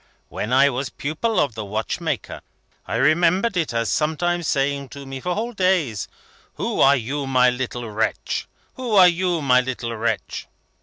When 0.29 0.51
I 0.51 0.67
was 0.71 0.89
pupil 0.89 1.39
of 1.39 1.53
the 1.53 1.63
watchmaker, 1.63 2.41
I 2.87 2.95
remembered 2.95 3.55
it 3.55 3.71
as 3.71 3.91
sometimes 3.91 4.47
saying 4.47 4.89
to 4.89 5.05
me 5.05 5.19
for 5.19 5.35
whole 5.35 5.53
days, 5.53 6.07
'Who 6.55 6.79
are 6.81 6.95
you, 6.95 7.27
my 7.27 7.51
little 7.51 7.87
wretch? 7.87 8.47
Who 8.77 8.93
are 8.95 9.07
you, 9.07 9.43
my 9.43 9.61
little 9.61 9.95
wretch?' 9.95 10.47